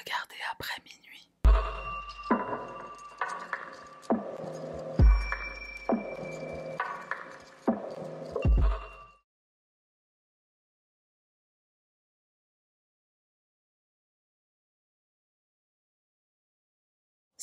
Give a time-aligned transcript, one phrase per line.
[0.00, 1.09] regarder après minuit.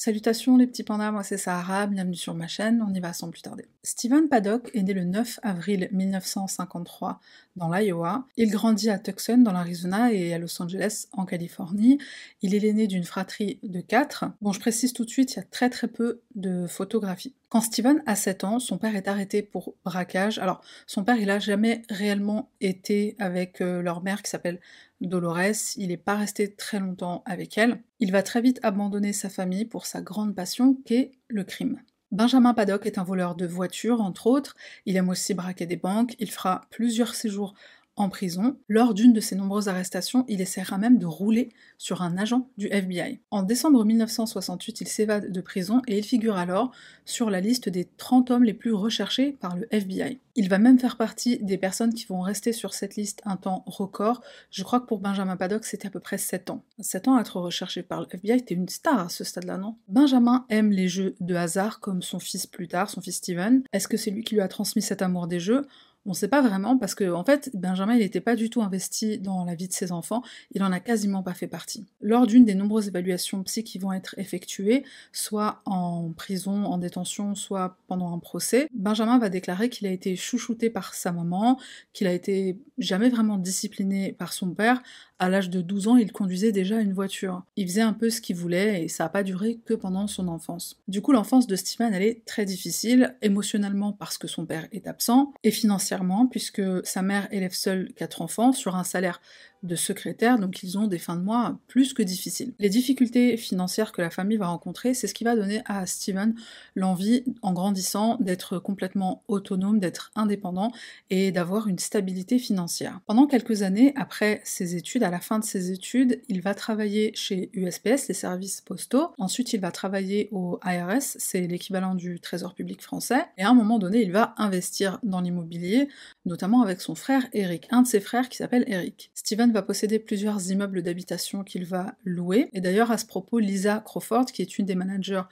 [0.08, 3.30] Salutations les petits pandas, moi c'est Sahara, bienvenue sur ma chaîne, on y va sans
[3.30, 3.66] plus tarder.
[3.84, 7.20] Stephen Paddock est né le 9 avril 1953
[7.58, 8.26] dans l'Iowa.
[8.38, 12.00] Il grandit à Tucson dans l'Arizona et à Los Angeles en Californie.
[12.42, 14.24] Il est l'aîné d'une fratrie de quatre.
[14.40, 17.36] Bon, je précise tout de suite, il y a très très peu de photographies.
[17.50, 20.38] Quand Steven a 7 ans, son père est arrêté pour braquage.
[20.38, 24.60] Alors, son père, il a jamais réellement été avec euh, leur mère qui s'appelle
[25.00, 25.78] Dolores.
[25.78, 27.82] Il n'est pas resté très longtemps avec elle.
[28.02, 31.80] Il va très vite abandonner sa famille pour sa grande passion qu'est le crime.
[32.12, 34.56] Benjamin Paddock est un voleur de voitures, entre autres.
[34.86, 36.16] Il aime aussi braquer des banques.
[36.20, 37.54] Il fera plusieurs séjours
[37.98, 38.58] en prison.
[38.68, 42.68] Lors d'une de ses nombreuses arrestations, il essaiera même de rouler sur un agent du
[42.68, 43.20] FBI.
[43.32, 46.72] En décembre 1968, il s'évade de prison et il figure alors
[47.06, 50.20] sur la liste des 30 hommes les plus recherchés par le FBI.
[50.40, 53.64] Il va même faire partie des personnes qui vont rester sur cette liste un temps
[53.66, 54.22] record.
[54.52, 56.64] Je crois que pour Benjamin Paddock, c'était à peu près 7 ans.
[56.80, 59.78] 7 ans à être recherché par le FBI, était une star à ce stade-là, non?
[59.88, 63.64] Benjamin aime les jeux de hasard comme son fils plus tard, son fils Steven.
[63.74, 65.66] Est-ce que c'est lui qui lui a transmis cet amour des jeux?
[66.08, 68.62] On ne sait pas vraiment parce que en fait Benjamin il n'était pas du tout
[68.62, 71.86] investi dans la vie de ses enfants, il en a quasiment pas fait partie.
[72.02, 77.36] Lors d'une des nombreuses évaluations psy qui vont être effectuées, soit en prison, en détention,
[77.36, 81.60] soit pendant un procès, Benjamin va déclarer qu'il a été chouchouté par sa maman,
[81.94, 84.82] qu'il a été jamais vraiment discipliné par son père,
[85.20, 87.44] à l'âge de 12 ans, il conduisait déjà une voiture.
[87.56, 90.28] Il faisait un peu ce qu'il voulait et ça n'a pas duré que pendant son
[90.28, 90.80] enfance.
[90.88, 94.88] Du coup, l'enfance de Steven, elle est très difficile, émotionnellement parce que son père est
[94.88, 99.22] absent, et financièrement puisque sa mère élève seule quatre enfants sur un salaire
[99.64, 102.54] de secrétaire, donc ils ont des fins de mois plus que difficiles.
[102.60, 106.36] Les difficultés financières que la famille va rencontrer, c'est ce qui va donner à Steven
[106.76, 110.72] l'envie, en grandissant, d'être complètement autonome, d'être indépendant
[111.10, 113.00] et d'avoir une stabilité financière.
[113.06, 117.12] Pendant quelques années après ses études, à la fin de ses études, il va travailler
[117.16, 119.12] chez USPS, les services postaux.
[119.18, 123.26] Ensuite, il va travailler au IRS, c'est l'équivalent du Trésor public français.
[123.38, 125.88] Et à un moment donné, il va investir dans l'immobilier,
[126.26, 129.12] notamment avec son frère Eric, un de ses frères qui s'appelle Eric.
[129.52, 132.50] Va posséder plusieurs immeubles d'habitation qu'il va louer.
[132.54, 135.24] Et d'ailleurs, à ce propos, Lisa Crawford, qui est une des managers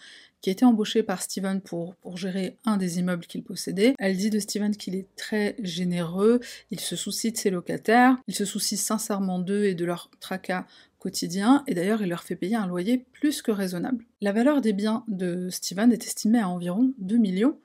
[0.42, 3.96] qui a été embauchée par Steven pour, pour gérer un des immeubles qu'il possédait.
[3.98, 6.40] Elle dit de Steven qu'il est très généreux,
[6.70, 10.68] il se soucie de ses locataires, il se soucie sincèrement d'eux et de leur tracas
[11.00, 14.06] quotidien, et d'ailleurs il leur fait payer un loyer plus que raisonnable.
[14.22, 17.58] La valeur des biens de Steven est estimée à environ 2 millions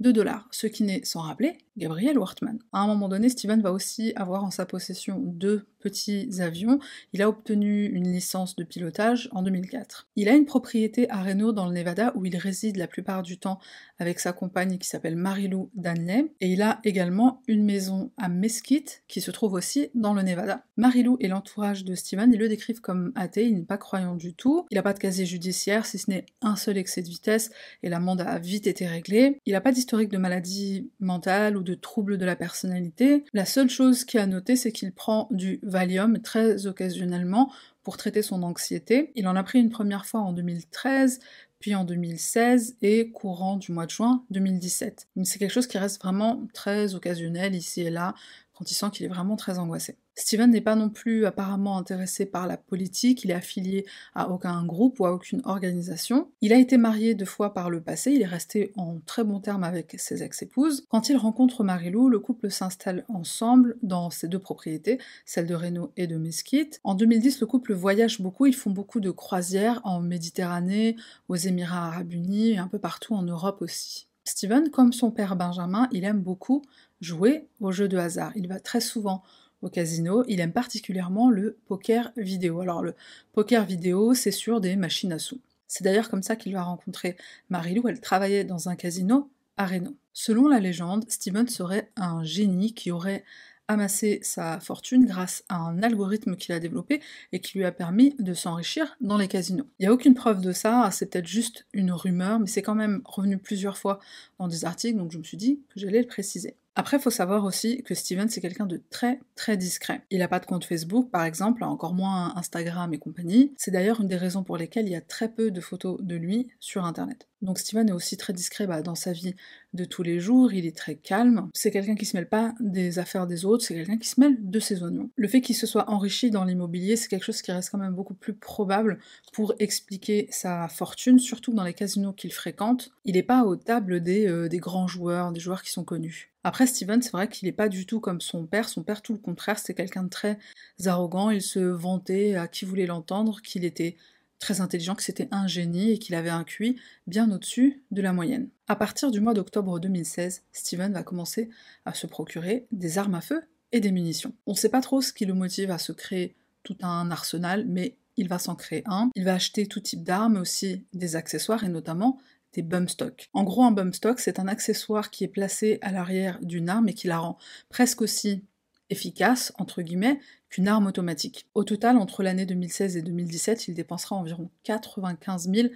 [0.00, 2.58] de dollars, ce qui n'est sans rappeler Gabriel Wortman.
[2.72, 6.78] À un moment donné, Steven va aussi avoir en sa possession deux petits avions.
[7.12, 10.08] Il a obtenu une licence de pilotage en 2004.
[10.16, 13.38] Il a une propriété à Reno dans le Nevada où il réside la plupart du
[13.38, 13.58] temps
[13.98, 16.32] avec sa compagne qui s'appelle Marilou Danley.
[16.40, 20.64] Et il a également une maison à Mesquite qui se trouve aussi dans le Nevada.
[20.78, 24.32] Marilou et l'entourage de Steven, ils le décrivent comme athée, il n'est pas croyant du
[24.32, 24.66] tout.
[24.70, 27.50] Il n'a pas de casier judiciaire si ce n'est un seul excès de vitesse
[27.82, 29.38] et l'amende a vite été réglée.
[29.44, 33.24] Il n'a pas d'historique de maladie mentale ou de troubles de la personnalité.
[33.32, 37.50] La seule chose qui a noté, c'est qu'il prend du Valium très occasionnellement
[37.82, 39.12] pour traiter son anxiété.
[39.14, 41.20] Il en a pris une première fois en 2013,
[41.60, 45.08] puis en 2016 et courant du mois de juin 2017.
[45.24, 48.14] C'est quelque chose qui reste vraiment très occasionnel ici et là,
[48.52, 49.96] quand il sent qu'il est vraiment très angoissé.
[50.16, 54.64] Steven n'est pas non plus apparemment intéressé par la politique, il est affilié à aucun
[54.64, 56.30] groupe ou à aucune organisation.
[56.40, 59.40] Il a été marié deux fois par le passé, il est resté en très bon
[59.40, 60.86] terme avec ses ex-épouses.
[60.88, 65.92] Quand il rencontre Marilou, le couple s'installe ensemble dans ses deux propriétés, celle de Reno
[65.96, 66.80] et de Mesquite.
[66.84, 70.96] En 2010, le couple voyage beaucoup, ils font beaucoup de croisières en Méditerranée,
[71.28, 74.06] aux Émirats arabes unis et un peu partout en Europe aussi.
[74.24, 76.62] Steven, comme son père Benjamin, il aime beaucoup
[77.00, 78.32] jouer aux jeux de hasard.
[78.36, 79.22] Il va très souvent
[79.64, 82.60] au casino, il aime particulièrement le poker vidéo.
[82.60, 82.94] Alors le
[83.32, 85.40] poker vidéo, c'est sur des machines à sous.
[85.66, 87.16] C'est d'ailleurs comme ça qu'il va rencontrer
[87.48, 89.96] Marilou, elle travaillait dans un casino à Reno.
[90.12, 93.24] Selon la légende, Steven serait un génie qui aurait
[93.66, 97.00] amassé sa fortune grâce à un algorithme qu'il a développé
[97.32, 99.66] et qui lui a permis de s'enrichir dans les casinos.
[99.78, 102.74] Il n'y a aucune preuve de ça, c'est peut-être juste une rumeur, mais c'est quand
[102.74, 104.00] même revenu plusieurs fois
[104.38, 106.56] dans des articles, donc je me suis dit que j'allais le préciser.
[106.76, 110.02] Après, faut savoir aussi que Steven, c'est quelqu'un de très très discret.
[110.10, 113.54] Il n'a pas de compte Facebook, par exemple, encore moins Instagram et compagnie.
[113.56, 116.16] C'est d'ailleurs une des raisons pour lesquelles il y a très peu de photos de
[116.16, 117.28] lui sur Internet.
[117.44, 119.34] Donc Steven est aussi très discret bah, dans sa vie
[119.74, 121.50] de tous les jours, il est très calme.
[121.52, 124.36] C'est quelqu'un qui se mêle pas des affaires des autres, c'est quelqu'un qui se mêle
[124.40, 125.10] de ses oignons.
[125.14, 127.94] Le fait qu'il se soit enrichi dans l'immobilier, c'est quelque chose qui reste quand même
[127.94, 128.98] beaucoup plus probable
[129.34, 132.92] pour expliquer sa fortune, surtout dans les casinos qu'il fréquente.
[133.04, 136.30] Il n'est pas aux tables des, euh, des grands joueurs, des joueurs qui sont connus.
[136.44, 138.68] Après, Steven, c'est vrai qu'il n'est pas du tout comme son père.
[138.68, 140.38] Son père, tout le contraire, c'est quelqu'un de très
[140.84, 141.30] arrogant.
[141.30, 143.96] Il se vantait à qui voulait l'entendre qu'il était
[144.38, 146.76] très intelligent, que c'était un génie et qu'il avait un QI
[147.06, 148.48] bien au-dessus de la moyenne.
[148.68, 151.50] À partir du mois d'octobre 2016, Steven va commencer
[151.84, 153.42] à se procurer des armes à feu
[153.72, 154.34] et des munitions.
[154.46, 157.64] On ne sait pas trop ce qui le motive à se créer tout un arsenal,
[157.66, 159.10] mais il va s'en créer un.
[159.14, 162.18] Il va acheter tout type d'armes, aussi des accessoires et notamment
[162.52, 163.28] des bump stocks.
[163.32, 166.88] En gros, un bump stock, c'est un accessoire qui est placé à l'arrière d'une arme
[166.88, 167.38] et qui la rend
[167.68, 168.44] presque aussi
[168.94, 171.46] efficace, entre guillemets, qu'une arme automatique.
[171.54, 175.68] Au total, entre l'année 2016 et 2017, il dépensera environ 95 000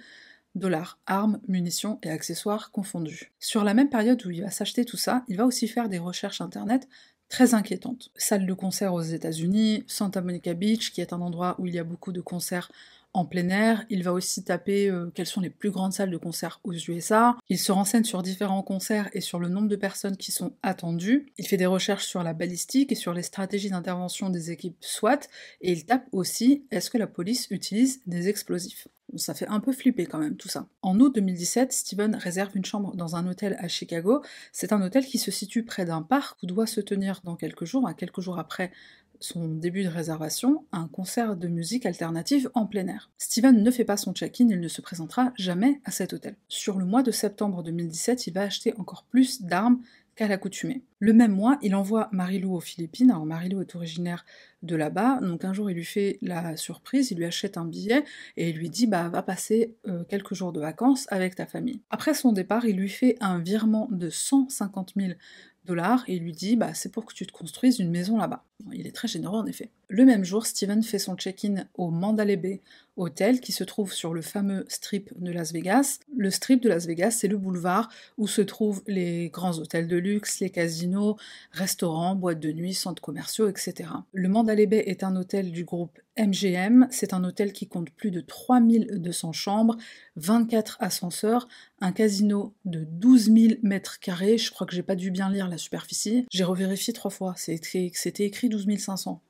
[0.55, 3.31] dollars, armes, munitions et accessoires confondus.
[3.39, 5.99] Sur la même période où il va s'acheter tout ça, il va aussi faire des
[5.99, 6.87] recherches internet
[7.27, 8.09] très inquiétantes.
[8.15, 11.79] Salle de concert aux États-Unis, Santa Monica Beach, qui est un endroit où il y
[11.79, 12.71] a beaucoup de concerts
[13.13, 13.85] en plein air.
[13.89, 17.37] Il va aussi taper euh, quelles sont les plus grandes salles de concert aux USA.
[17.49, 21.31] Il se renseigne sur différents concerts et sur le nombre de personnes qui sont attendues.
[21.37, 25.19] Il fait des recherches sur la balistique et sur les stratégies d'intervention des équipes SWAT.
[25.61, 28.87] Et il tape aussi est-ce que la police utilise des explosifs?
[29.15, 30.67] Ça fait un peu flipper quand même tout ça.
[30.83, 34.21] En août 2017, Steven réserve une chambre dans un hôtel à Chicago.
[34.51, 37.65] C'est un hôtel qui se situe près d'un parc où doit se tenir dans quelques
[37.65, 38.71] jours, à quelques jours après
[39.19, 43.11] son début de réservation, un concert de musique alternative en plein air.
[43.17, 46.35] Steven ne fait pas son check-in, il ne se présentera jamais à cet hôtel.
[46.47, 49.81] Sur le mois de septembre 2017, il va acheter encore plus d'armes
[50.19, 50.83] qu'à l'accoutumée.
[50.99, 53.09] Le même mois, il envoie Marilou aux Philippines.
[53.09, 54.25] Alors Marilou est originaire
[54.63, 58.03] de là-bas, donc un jour il lui fait la surprise, il lui achète un billet
[58.35, 61.79] et il lui dit bah va passer euh, quelques jours de vacances avec ta famille.
[61.89, 65.13] Après son départ, il lui fait un virement de 150 000
[66.07, 68.43] et il lui dit bah c'est pour que tu te construises une maison là-bas.
[68.73, 69.69] Il est très généreux en effet.
[69.87, 72.61] Le même jour, Steven fait son check-in au Mandalay Bay
[72.99, 75.99] Hotel qui se trouve sur le fameux strip de Las Vegas.
[76.15, 79.97] Le strip de Las Vegas, c'est le boulevard où se trouvent les grands hôtels de
[79.97, 81.15] luxe, les casinos,
[81.51, 83.89] restaurants, boîtes de nuit, centres commerciaux, etc.
[84.11, 86.87] Le Mandalay Bay est un hôtel du groupe MGM.
[86.91, 89.77] C'est un hôtel qui compte plus de 3200 chambres,
[90.17, 91.47] 24 ascenseurs,
[91.79, 94.37] un casino de 12 000 mètres carrés.
[94.37, 96.25] Je crois que j'ai pas dû bien lire la superficie.
[96.29, 97.33] J'ai revérifié trois fois.
[97.37, 99.21] C'était écrit 12 500.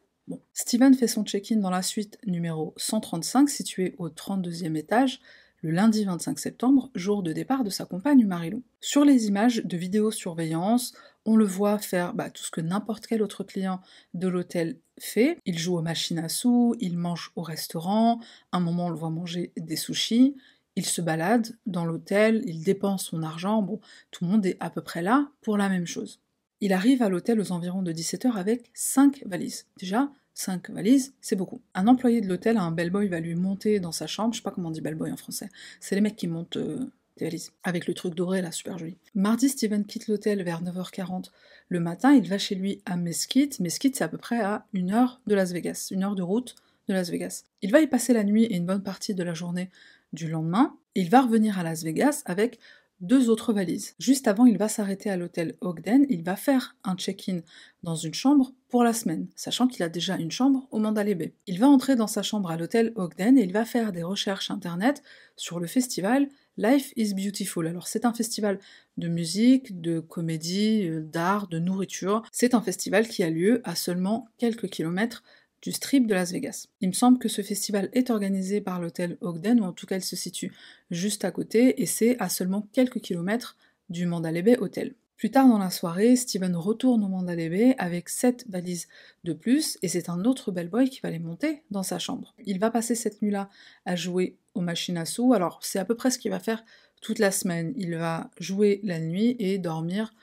[0.54, 5.22] Steven fait son check-in dans la suite numéro 135, située au 32e étage,
[5.62, 8.64] le lundi 25 septembre, jour de départ de sa compagne Marilou.
[8.80, 10.94] Sur les images de vidéosurveillance,
[11.26, 13.82] on le voit faire bah, tout ce que n'importe quel autre client
[14.14, 15.38] de l'hôtel fait.
[15.46, 18.20] Il joue aux machines à sous, il mange au restaurant,
[18.52, 20.36] un moment on le voit manger des sushis,
[20.76, 24.70] il se balade dans l'hôtel, il dépense son argent, bon, tout le monde est à
[24.70, 26.22] peu près là pour la même chose.
[26.62, 29.66] Il arrive à l'hôtel aux environs de 17h avec 5 valises.
[29.78, 31.62] Déjà, 5 valises, c'est beaucoup.
[31.74, 34.52] Un employé de l'hôtel, un bellboy, va lui monter dans sa chambre, je sais pas
[34.52, 36.80] comment on dit bellboy en français, c'est les mecs qui montent euh,
[37.18, 38.98] des valises, avec le truc doré là, super joli.
[39.16, 41.30] Mardi, Steven quitte l'hôtel vers 9h40
[41.70, 43.60] le matin, il va chez lui à Mesquite.
[43.60, 46.56] Mesquite, c'est à peu près à une heure de Las Vegas, une heure de route
[46.88, 47.44] de Las Vegas.
[47.62, 49.70] Il va y passer la nuit et une bonne partie de la journée
[50.12, 50.76] du lendemain.
[50.96, 52.60] Il va revenir à Las Vegas avec
[53.02, 53.96] deux autres valises.
[54.00, 57.42] Juste avant, il va s'arrêter à l'hôtel Ogden, il va faire un check-in
[57.84, 61.34] dans une chambre pour la semaine, sachant qu'il a déjà une chambre au Mandalay Bay.
[61.48, 64.52] Il va entrer dans sa chambre à l'hôtel Ogden et il va faire des recherches
[64.52, 65.02] internet
[65.36, 66.28] sur le festival
[66.58, 67.68] Life is Beautiful.
[67.68, 68.60] Alors c'est un festival
[68.98, 72.22] de musique, de comédie, euh, d'art, de nourriture.
[72.34, 75.24] C'est un festival qui a lieu à seulement quelques kilomètres
[75.62, 76.68] du Strip de Las Vegas.
[76.82, 79.98] Il me semble que ce festival est organisé par l'hôtel Ogden, ou en tout cas
[79.98, 80.54] il se situe
[80.92, 83.58] juste à côté, et c'est à seulement quelques kilomètres
[83.90, 84.96] du Mandalay Bay Hotel.
[85.18, 88.88] Plus tard dans la soirée, Steven retourne au Mandalay Bay avec 7 valises
[89.26, 92.34] de plus, et c'est un autre bellboy qui va les monter dans sa chambre.
[92.46, 93.50] Il va passer cette nuit-là
[93.86, 96.64] à jouer aux machines à sous, alors c'est à peu près ce qu'il va faire
[97.02, 97.74] toute la semaine.
[97.76, 100.14] Il va jouer la nuit et dormir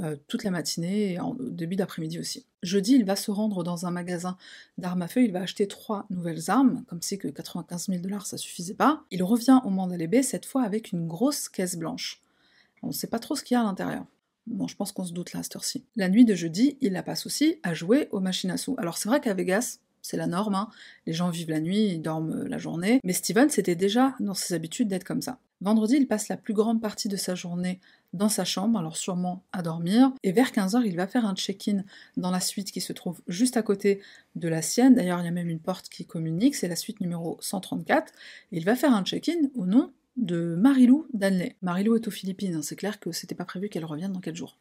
[0.00, 2.46] euh, toute la matinée et en début d'après-midi aussi.
[2.62, 4.38] Jeudi, il va se rendre dans un magasin
[4.78, 8.26] d'armes à feu, il va acheter trois nouvelles armes, comme si que 95 000 dollars
[8.26, 9.04] ça suffisait pas.
[9.10, 12.22] Il revient au Mandalay Bay, cette fois avec une grosse caisse blanche.
[12.82, 14.06] On ne sait pas trop ce qu'il y a à l'intérieur.
[14.46, 15.84] Bon, je pense qu'on se doute là à cette heure-ci.
[15.94, 18.74] La nuit de jeudi, il la passe aussi à jouer aux machines à sous.
[18.78, 20.68] Alors c'est vrai qu'à Vegas, c'est la norme, hein.
[21.06, 24.54] les gens vivent la nuit, ils dorment la journée, mais Steven c'était déjà dans ses
[24.54, 25.38] habitudes d'être comme ça.
[25.62, 27.78] Vendredi, il passe la plus grande partie de sa journée
[28.12, 31.84] dans sa chambre, alors sûrement à dormir, et vers 15h, il va faire un check-in
[32.16, 34.00] dans la suite qui se trouve juste à côté
[34.34, 37.00] de la sienne, d'ailleurs il y a même une porte qui communique, c'est la suite
[37.00, 38.12] numéro 134,
[38.50, 41.54] il va faire un check-in au nom de Marilou Danley.
[41.62, 44.34] Marilou est aux Philippines, hein, c'est clair que c'était pas prévu qu'elle revienne dans 4
[44.34, 44.58] jours.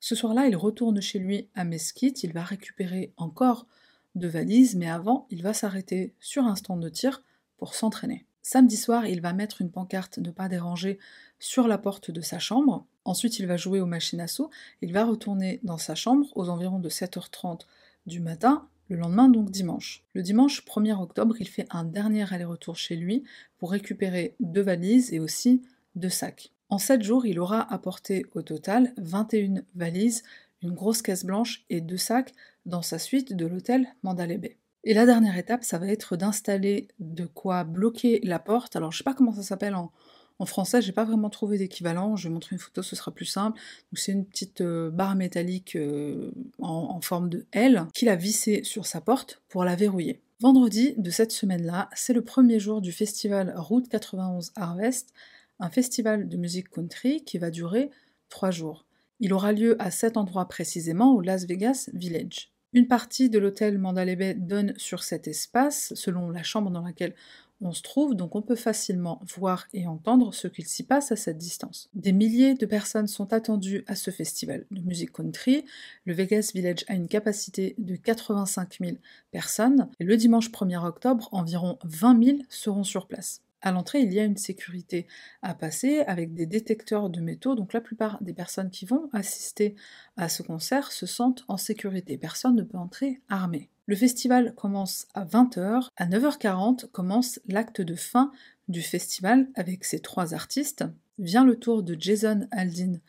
[0.00, 3.66] Ce soir-là, il retourne chez lui à Mesquite, il va récupérer encore
[4.14, 7.22] de valises, mais avant, il va s'arrêter sur un stand de tir
[7.58, 8.24] pour s'entraîner.
[8.48, 11.00] Samedi soir, il va mettre une pancarte ne pas déranger
[11.40, 12.86] sur la porte de sa chambre.
[13.04, 14.50] Ensuite, il va jouer aux machines à sous.
[14.82, 17.62] Il va retourner dans sa chambre aux environs de 7h30
[18.06, 20.04] du matin, le lendemain donc dimanche.
[20.14, 23.24] Le dimanche 1er octobre, il fait un dernier aller-retour chez lui
[23.58, 25.64] pour récupérer deux valises et aussi
[25.96, 26.52] deux sacs.
[26.68, 30.22] En 7 jours, il aura apporté au total 21 valises,
[30.62, 32.32] une grosse caisse blanche et deux sacs
[32.64, 34.56] dans sa suite de l'hôtel Mandalay Bay.
[34.86, 38.76] Et la dernière étape, ça va être d'installer de quoi bloquer la porte.
[38.76, 39.90] Alors je sais pas comment ça s'appelle en,
[40.38, 42.14] en français, j'ai pas vraiment trouvé d'équivalent.
[42.14, 43.60] Je vais montrer une photo, ce sera plus simple.
[43.94, 48.86] c'est une petite euh, barre métallique euh, en, forme de L qu'il a vissée sur
[48.86, 50.20] sa porte pour la verrouiller.
[50.38, 55.12] Vendredi de cette semaine-là, c'est le premier jour du festival Route 91 Harvest,
[55.58, 57.90] un festival de musique country qui va durer
[58.28, 58.86] trois jours.
[59.18, 62.52] Il aura lieu à cet endroit précisément, au Las Vegas Village.
[62.76, 67.14] Une partie de l'hôtel Mandalay Bay donne sur cet espace, selon la chambre dans laquelle
[67.62, 71.16] on se trouve, donc on peut facilement voir et entendre ce qu'il s'y passe à
[71.16, 71.88] cette distance.
[71.94, 75.64] Des milliers de personnes sont attendues à ce festival de musique country.
[76.04, 78.98] Le Vegas Village a une capacité de 85 000
[79.30, 79.88] personnes.
[79.98, 83.40] Et le dimanche 1er octobre, environ 20 000 seront sur place.
[83.66, 85.08] À l'entrée, il y a une sécurité
[85.42, 89.74] à passer avec des détecteurs de métaux, donc la plupart des personnes qui vont assister
[90.16, 92.16] à ce concert se sentent en sécurité.
[92.16, 93.68] Personne ne peut entrer armé.
[93.86, 98.30] Le festival commence à 20h, à 9h40 commence l'acte de fin
[98.68, 100.84] du festival avec ces trois artistes.
[101.18, 103.00] Vient le tour de Jason Aldean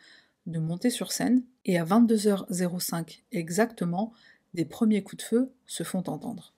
[0.47, 4.11] de monter sur scène et à 22h05 exactement,
[4.55, 6.55] des premiers coups de feu se font entendre.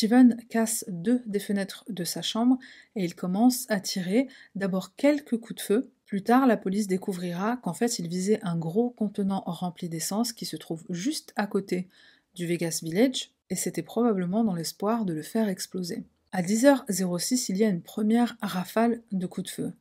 [0.00, 2.56] Steven casse deux des fenêtres de sa chambre
[2.96, 5.90] et il commence à tirer d'abord quelques coups de feu.
[6.06, 10.46] Plus tard, la police découvrira qu'en fait, il visait un gros contenant rempli d'essence qui
[10.46, 11.86] se trouve juste à côté
[12.34, 16.02] du Vegas Village et c'était probablement dans l'espoir de le faire exploser.
[16.32, 19.72] À 10h06, il y a une première rafale de coups de feu.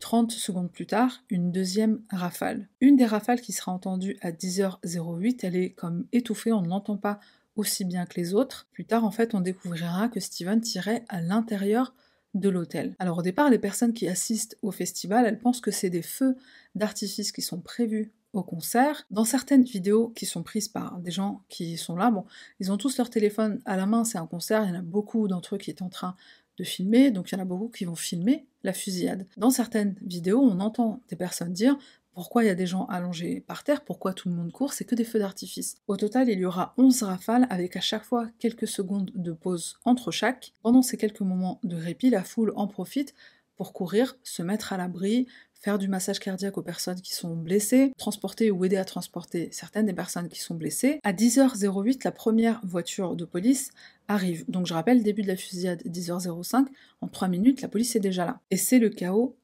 [0.00, 2.68] 30 secondes plus tard, une deuxième rafale.
[2.80, 6.96] Une des rafales qui sera entendue à 10h08, elle est comme étouffée, on ne l'entend
[6.96, 7.20] pas
[7.56, 8.66] aussi bien que les autres.
[8.72, 11.94] Plus tard, en fait, on découvrira que Steven tirait à l'intérieur
[12.34, 12.94] de l'hôtel.
[12.98, 16.36] Alors au départ, les personnes qui assistent au festival, elles pensent que c'est des feux
[16.74, 19.04] d'artifice qui sont prévus au concert.
[19.10, 22.24] Dans certaines vidéos qui sont prises par des gens qui sont là, bon,
[22.60, 24.82] ils ont tous leur téléphone à la main, c'est un concert, il y en a
[24.82, 26.16] beaucoup d'entre eux qui sont en train
[26.58, 29.26] de filmer, donc il y en a beaucoup qui vont filmer la fusillade.
[29.36, 31.76] Dans certaines vidéos, on entend des personnes dire
[32.14, 33.84] pourquoi il y a des gens allongés par terre?
[33.84, 34.72] Pourquoi tout le monde court?
[34.72, 35.76] C'est que des feux d'artifice.
[35.86, 39.78] Au total, il y aura 11 rafales avec à chaque fois quelques secondes de pause
[39.84, 40.52] entre chaque.
[40.62, 43.14] Pendant ces quelques moments de répit, la foule en profite
[43.56, 45.26] pour courir, se mettre à l'abri,
[45.62, 49.86] faire du massage cardiaque aux personnes qui sont blessées, transporter ou aider à transporter certaines
[49.86, 50.98] des personnes qui sont blessées.
[51.04, 53.70] À 10h08, la première voiture de police
[54.08, 54.44] arrive.
[54.48, 56.66] Donc je rappelle, début de la fusillade 10h05,
[57.00, 58.40] en 3 minutes, la police est déjà là.
[58.50, 59.36] Et c'est le chaos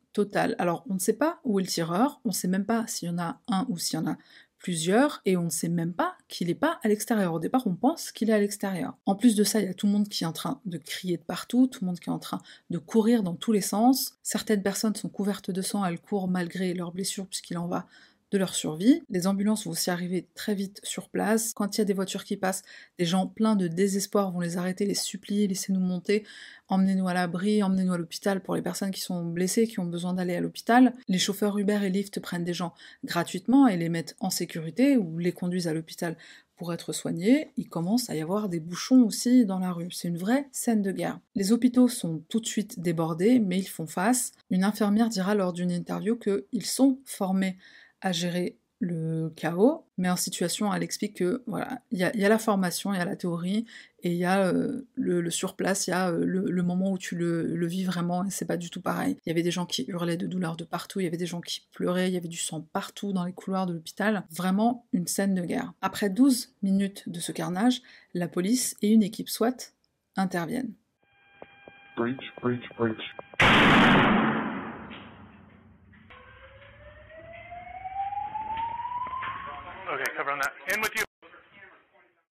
[0.59, 3.09] alors, on ne sait pas où est le tireur, on ne sait même pas s'il
[3.09, 4.17] y en a un ou s'il y en a
[4.59, 7.33] plusieurs et on ne sait même pas qu'il n'est pas à l'extérieur.
[7.33, 8.97] Au départ, on pense qu'il est à l'extérieur.
[9.07, 10.79] En plus de ça, il y a tout le monde qui est en train de
[10.79, 13.61] crier de partout, tout le monde qui est en train de courir dans tous les
[13.61, 14.19] sens.
[14.23, 17.87] Certaines personnes sont couvertes de sang, elles courent malgré leurs blessures puisqu'il en va
[18.31, 19.03] de leur survie.
[19.09, 21.53] Les ambulances vont aussi arriver très vite sur place.
[21.55, 22.63] Quand il y a des voitures qui passent,
[22.99, 26.25] des gens pleins de désespoir vont les arrêter, les supplier, laissez-nous monter,
[26.69, 30.13] emmenez-nous à l'abri, emmenez-nous à l'hôpital pour les personnes qui sont blessées, qui ont besoin
[30.15, 30.95] d'aller à l'hôpital.
[31.09, 35.19] Les chauffeurs Uber et Lyft prennent des gens gratuitement et les mettent en sécurité ou
[35.19, 36.17] les conduisent à l'hôpital
[36.59, 39.91] pour être soignés, il commence à y avoir des bouchons aussi dans la rue.
[39.93, 41.21] C'est une vraie scène de guerre.
[41.37, 44.33] Les hôpitaux sont tout de suite débordés, mais ils font face.
[44.51, 47.57] Une infirmière dira lors d'une interview qu'ils sont formés
[48.01, 52.39] à gérer le chaos, mais en situation, elle explique que voilà, il y, a, la
[52.39, 53.67] formation, il y a la théorie,
[54.05, 57.17] et il y a euh, le, surplace, il y a euh, le, moment où tu
[57.17, 59.17] le, vis vraiment, et c'est pas du tout pareil.
[59.27, 61.27] Il y avait des gens qui hurlaient de douleur de partout, il y avait des
[61.27, 64.25] gens qui pleuraient, il y avait du sang partout dans les couloirs de l'hôpital.
[64.31, 65.73] Vraiment une scène de guerre.
[65.83, 67.83] Après 12 minutes de ce carnage,
[68.15, 69.73] la police et une équipe SWAT
[70.17, 70.73] interviennent.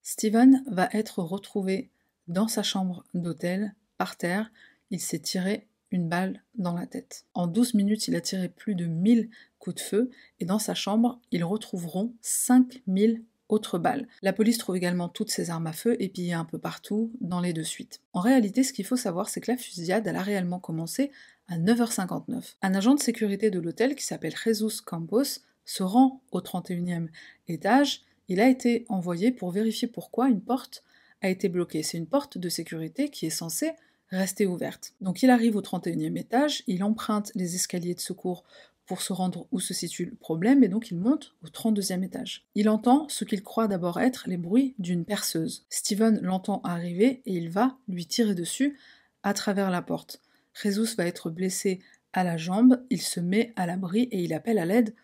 [0.01, 1.89] Steven va être retrouvé
[2.27, 4.51] dans sa chambre d'hôtel, par terre.
[4.89, 7.25] Il s'est tiré une balle dans la tête.
[7.33, 10.74] En 12 minutes, il a tiré plus de 1000 coups de feu et dans sa
[10.74, 14.07] chambre, ils retrouveront 5000 autres balles.
[14.21, 17.53] La police trouve également toutes ses armes à feu épillées un peu partout dans les
[17.53, 18.01] deux suites.
[18.13, 21.12] En réalité, ce qu'il faut savoir, c'est que la fusillade, a réellement commencé
[21.47, 22.55] à 9h59.
[22.62, 27.09] Un agent de sécurité de l'hôtel qui s'appelle Jesus Campos se rend au 31e
[27.47, 30.83] étage, il a été envoyé pour vérifier pourquoi une porte
[31.21, 31.83] a été bloquée.
[31.83, 33.74] C'est une porte de sécurité qui est censée
[34.09, 34.93] rester ouverte.
[35.01, 38.43] Donc il arrive au 31e étage, il emprunte les escaliers de secours
[38.86, 42.45] pour se rendre où se situe le problème et donc il monte au 32e étage.
[42.55, 45.65] Il entend ce qu'il croit d'abord être les bruits d'une perceuse.
[45.69, 48.77] Steven l'entend arriver et il va lui tirer dessus
[49.24, 50.21] à travers la porte.
[50.53, 51.79] Jesus va être blessé
[52.13, 54.95] à la jambe, il se met à l'abri et il appelle à l'aide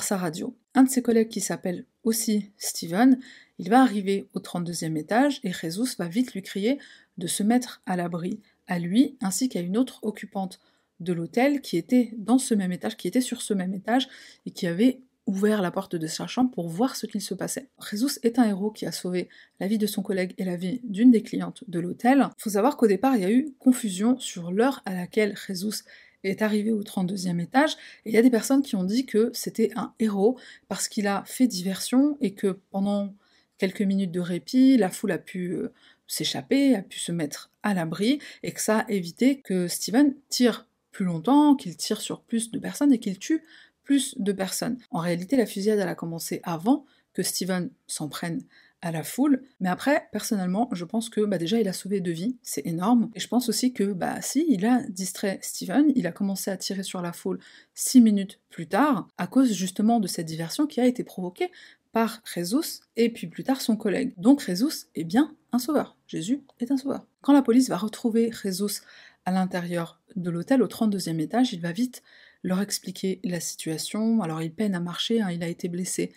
[0.00, 0.56] sa radio.
[0.74, 3.18] Un de ses collègues qui s'appelle aussi Steven,
[3.58, 6.78] il va arriver au 32e étage et Jesus va vite lui crier
[7.18, 10.60] de se mettre à l'abri, à lui ainsi qu'à une autre occupante
[11.00, 14.08] de l'hôtel qui était dans ce même étage, qui était sur ce même étage
[14.46, 17.68] et qui avait ouvert la porte de sa chambre pour voir ce qu'il se passait.
[17.90, 19.28] Jesus est un héros qui a sauvé
[19.60, 22.28] la vie de son collègue et la vie d'une des clientes de l'hôtel.
[22.38, 25.84] Il faut savoir qu'au départ, il y a eu confusion sur l'heure à laquelle Jesus
[26.24, 27.72] est arrivé au 32e étage,
[28.04, 31.06] et il y a des personnes qui ont dit que c'était un héros parce qu'il
[31.06, 33.14] a fait diversion et que pendant
[33.58, 35.72] quelques minutes de répit, la foule a pu euh,
[36.06, 40.66] s'échapper, a pu se mettre à l'abri, et que ça a évité que Steven tire
[40.90, 43.42] plus longtemps, qu'il tire sur plus de personnes et qu'il tue
[43.82, 44.78] plus de personnes.
[44.90, 48.42] En réalité, la fusillade, a commencé avant que Steven s'en prenne
[48.82, 49.42] à la foule.
[49.60, 53.10] Mais après, personnellement, je pense que bah, déjà il a sauvé deux vies, c'est énorme.
[53.14, 56.56] Et je pense aussi que bah si, il a distrait Steven, il a commencé à
[56.56, 57.38] tirer sur la foule
[57.74, 61.50] six minutes plus tard, à cause justement de cette diversion qui a été provoquée
[61.92, 64.14] par Jesus et puis plus tard son collègue.
[64.16, 65.96] Donc Jesus est bien un sauveur.
[66.06, 67.06] Jésus est un sauveur.
[67.20, 68.82] Quand la police va retrouver Jesus
[69.24, 72.02] à l'intérieur de l'hôtel au 32e étage, il va vite
[72.42, 74.22] leur expliquer la situation.
[74.22, 76.12] Alors il peine à marcher, hein, il a été blessé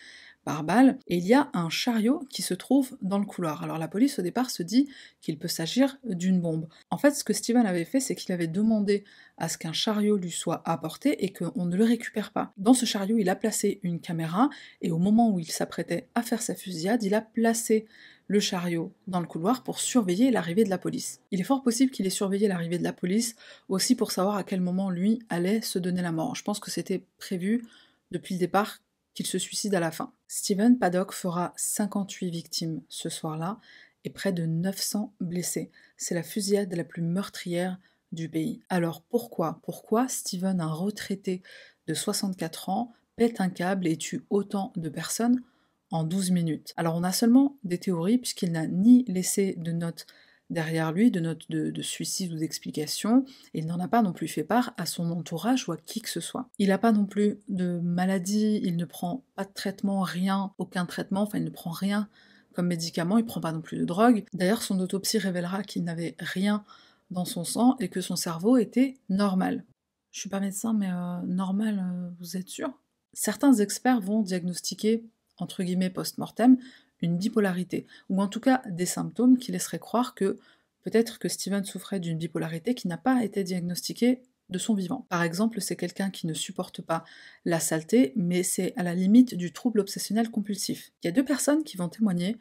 [0.46, 3.64] par balle, et il y a un chariot qui se trouve dans le couloir.
[3.64, 4.88] Alors la police au départ se dit
[5.20, 6.68] qu'il peut s'agir d'une bombe.
[6.92, 9.04] En fait, ce que Steven avait fait, c'est qu'il avait demandé
[9.38, 12.54] à ce qu'un chariot lui soit apporté et qu'on ne le récupère pas.
[12.58, 14.50] Dans ce chariot, il a placé une caméra,
[14.82, 17.88] et au moment où il s'apprêtait à faire sa fusillade, il a placé
[18.28, 21.22] le chariot dans le couloir pour surveiller l'arrivée de la police.
[21.32, 23.36] Il est fort possible qu'il ait surveillé l'arrivée de la police
[23.68, 26.36] aussi pour savoir à quel moment lui allait se donner la mort.
[26.36, 27.64] Je pense que c'était prévu
[28.12, 28.80] depuis le départ
[29.15, 30.13] qu'il se suicide à la fin.
[30.28, 33.60] Steven Paddock fera 58 victimes ce soir-là
[34.04, 35.71] et près de 900 blessés.
[35.97, 37.80] C'est la fusillade la plus meurtrière
[38.12, 38.62] du pays.
[38.69, 39.60] Alors pourquoi?
[39.63, 41.41] Pourquoi Steven, un retraité
[41.88, 45.41] de 64 ans, pète un câble et tue autant de personnes
[45.89, 46.73] en 12 minutes?
[46.78, 50.06] Alors on a seulement des théories puisqu'il n'a ni laissé de notes
[50.50, 54.44] derrière lui de notes de, suicide ou d'explication, il n'en a pas non plus fait
[54.44, 56.50] part à son entourage ou à qui que ce soit.
[56.60, 60.86] Il n'a pas non plus de maladie, il ne prend pas de traitement, rien, aucun
[60.86, 62.08] traitement, enfin il ne prend rien
[62.54, 64.24] comme médicament, il prend pas non plus de drogue.
[64.34, 66.64] D'ailleurs, son autopsie révélera qu'il n'avait rien
[67.12, 69.64] dans son sang et que son cerveau était normal.
[70.12, 72.72] Je suis pas médecin, mais euh, normal, euh, vous êtes sûr?
[73.14, 75.04] Certains experts vont diagnostiquer,
[75.38, 76.58] entre guillemets, post-mortem,
[77.06, 80.38] une bipolarité, ou en tout cas des symptômes qui laisseraient croire que
[80.84, 85.06] peut-être que Steven souffrait d'une bipolarité qui n'a pas été diagnostiquée de son vivant.
[85.10, 87.04] Par exemple, c'est quelqu'un qui ne supporte pas
[87.46, 90.91] la saleté, mais c'est à la limite du trouble obsessionnel compulsif.
[91.02, 92.38] Il y a deux personnes qui vont témoigner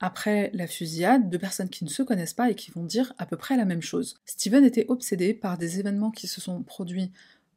[0.00, 3.26] après la fusillade, deux personnes qui ne se connaissent pas et qui vont dire à
[3.26, 4.16] peu près la même chose.
[4.26, 7.10] Steven était obsédé par des événements qui se sont produits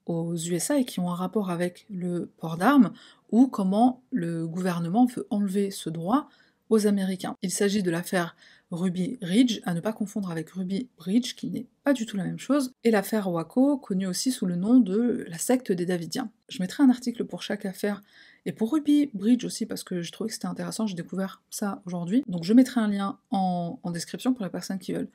[0.05, 2.93] aux USA et qui ont un rapport avec le port d'armes
[3.29, 6.29] ou comment le gouvernement veut enlever ce droit
[6.71, 7.35] aux Américains.
[7.43, 8.35] Il s'agit de l'affaire
[8.71, 12.23] Ruby Ridge, à ne pas confondre avec Ruby Bridge, qui n'est pas du tout la
[12.23, 16.31] même chose, et l'affaire Waco, connue aussi sous le nom de la secte des Davidiens.
[16.47, 18.01] Je mettrai un article pour chaque affaire,
[18.45, 21.81] et pour Ruby Bridge aussi, parce que je trouvais que c'était intéressant, j'ai découvert ça
[21.85, 22.23] aujourd'hui.
[22.27, 25.09] Donc je mettrai un lien en, description pour les personnes qui veulent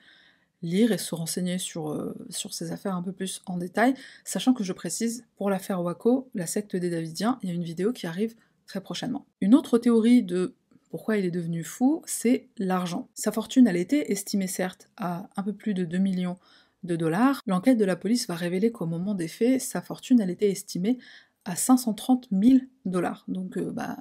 [0.61, 4.53] lire et se renseigner sur, euh, sur ces affaires un peu plus en détail, sachant
[4.53, 7.95] que je précise, pour l'affaire Waco, la secte des Davidiens, il y a une vidéo
[7.95, 8.35] qui arrive
[8.67, 9.25] très prochainement.
[9.41, 10.55] Une autre théorie de
[10.91, 13.09] pourquoi il est devenu fou, c'est l'argent.
[13.15, 16.37] Sa fortune, a été estimée certes à un peu plus de 2 millions
[16.85, 17.43] de dollars.
[17.47, 20.99] L'enquête de la police va révéler qu'au moment des faits, sa fortune, elle était estimée
[21.45, 23.25] à 530 000 dollars.
[23.29, 23.99] Donc, euh, bah,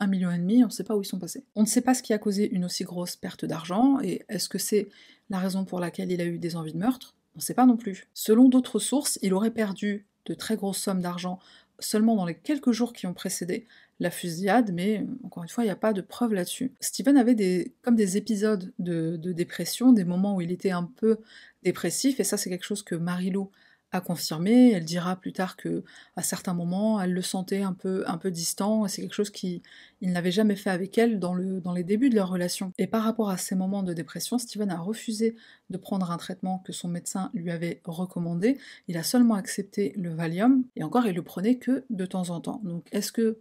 [0.00, 1.44] un million et demi, on ne sait pas où ils sont passés.
[1.54, 4.48] On ne sait pas ce qui a causé une aussi grosse perte d'argent, et est-ce
[4.48, 4.88] que c'est
[5.30, 7.14] la raison pour laquelle il a eu des envies de meurtre?
[7.34, 8.06] On ne sait pas non plus.
[8.14, 11.38] Selon d'autres sources, il aurait perdu de très grosses sommes d'argent
[11.80, 13.66] seulement dans les quelques jours qui ont précédé
[14.00, 16.72] la fusillade, mais encore une fois, il n'y a pas de preuves là-dessus.
[16.80, 21.18] Steven avait des, comme des épisodes de, dépression, des moments où il était un peu
[21.62, 23.50] dépressif, et ça c'est quelque chose que Marilou
[23.92, 24.72] a confirmé.
[24.72, 25.84] Elle dira plus tard que
[26.16, 29.30] à certains moments, elle le sentait un peu, un peu distant, et c'est quelque chose
[29.30, 29.62] qu'il
[30.02, 32.72] n'avait jamais fait avec elle dans, le, dans les débuts de leur relation.
[32.78, 35.36] Et par rapport à ces moments de dépression, Steven a refusé
[35.70, 38.58] de prendre un traitement que son médecin lui avait recommandé.
[38.88, 42.40] Il a seulement accepté le Valium, et encore, il le prenait que de temps en
[42.40, 42.60] temps.
[42.64, 43.38] Donc, est-ce que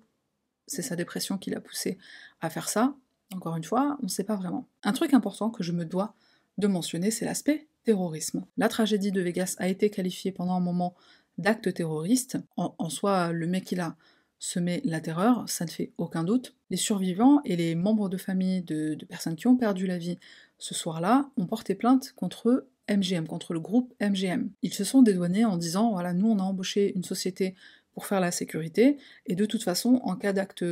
[0.67, 1.97] c'est sa dépression qui l'a poussé
[2.41, 2.95] à faire ça.
[3.34, 4.67] Encore une fois, on ne sait pas vraiment.
[4.84, 6.15] Un truc important que je me dois
[6.58, 8.45] de mentionner, c'est l'aspect terrorisme.
[8.58, 10.95] La tragédie de Vegas a été qualifiée pendant un moment
[11.38, 12.38] d'acte terroriste.
[12.58, 13.95] En, soi, le mec il a
[14.39, 16.56] semé la terreur, ça ne fait aucun doute.
[16.69, 20.19] Les survivants et les membres de famille de, de personnes qui ont perdu la vie
[20.58, 24.49] ce soir-là ont porté plainte contre MGM, contre le groupe MGM.
[24.62, 27.56] Ils se sont dédouanés en disant voilà, nous on a embauché une société
[27.93, 28.97] pour faire la sécurité.
[29.25, 30.65] Et de toute façon, en cas d'acte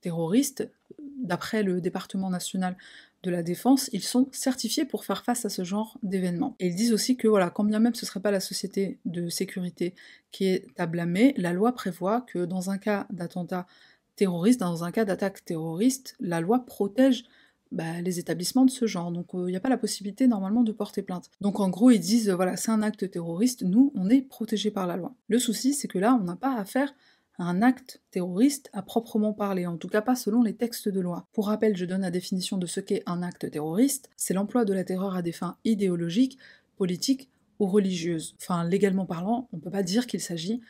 [0.00, 0.68] terroriste,
[1.22, 2.76] d'après le département national
[3.22, 6.56] de la défense, ils sont certifiés pour faire face à ce genre d'événements.
[6.58, 8.98] Et ils disent aussi que voilà, quand bien même ce ne serait pas la société
[9.04, 9.94] de sécurité
[10.32, 13.66] qui est à blâmer, la loi prévoit que dans un cas d'attentat
[14.16, 17.24] terroriste, dans un cas d'attaque terroriste, la loi protège
[17.72, 19.12] bah, les établissements de ce genre.
[19.12, 21.30] Donc il euh, n'y a pas la possibilité normalement de porter plainte.
[21.40, 24.86] Donc en gros, ils disent, voilà, c'est un acte terroriste, nous, on est protégés par
[24.86, 25.14] la loi.
[25.28, 26.94] Le souci, c'est que là, on n'a pas à faire
[27.38, 31.26] un acte terroriste à proprement parler, en tout cas pas selon les textes de loi.
[31.32, 34.74] Pour rappel, je donne la définition de ce qu'est un acte terroriste, c'est l'emploi de
[34.74, 36.38] la terreur à des fins idéologiques,
[36.76, 38.34] politiques ou religieuses.
[38.40, 40.60] Enfin, légalement parlant, on ne peut pas dire qu'il s'agit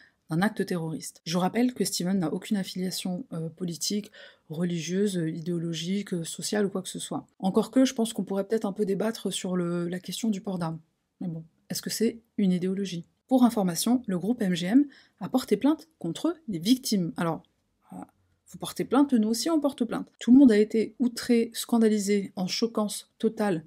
[0.42, 1.20] acte terroriste.
[1.24, 4.10] Je rappelle que Steven n'a aucune affiliation euh, politique,
[4.48, 7.26] religieuse, idéologique, sociale ou quoi que ce soit.
[7.38, 10.58] Encore que je pense qu'on pourrait peut-être un peu débattre sur la question du port
[10.58, 10.80] d'armes.
[11.20, 13.04] Mais bon, est-ce que c'est une idéologie?
[13.28, 14.86] Pour information, le groupe MGM
[15.20, 17.12] a porté plainte contre les victimes.
[17.16, 17.42] Alors,
[18.50, 20.08] vous portez plainte, nous aussi on porte plainte.
[20.18, 23.64] Tout le monde a été outré, scandalisé, en choquance totale